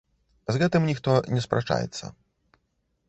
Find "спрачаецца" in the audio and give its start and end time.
1.47-2.05